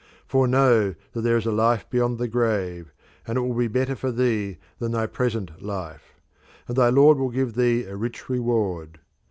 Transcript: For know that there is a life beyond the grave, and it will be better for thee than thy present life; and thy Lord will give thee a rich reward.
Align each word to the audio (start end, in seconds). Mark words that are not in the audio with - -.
For 0.27 0.47
know 0.47 0.95
that 1.13 1.21
there 1.21 1.37
is 1.37 1.45
a 1.45 1.51
life 1.51 1.87
beyond 1.87 2.17
the 2.17 2.27
grave, 2.27 2.91
and 3.27 3.37
it 3.37 3.41
will 3.41 3.53
be 3.53 3.67
better 3.67 3.95
for 3.95 4.11
thee 4.11 4.57
than 4.79 4.93
thy 4.93 5.05
present 5.05 5.61
life; 5.61 6.15
and 6.67 6.75
thy 6.75 6.89
Lord 6.89 7.19
will 7.19 7.29
give 7.29 7.53
thee 7.53 7.83
a 7.83 7.95
rich 7.95 8.27
reward. 8.27 8.97